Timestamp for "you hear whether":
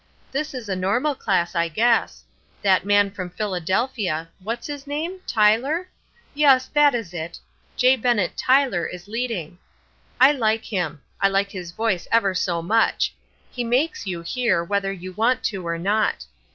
14.07-14.91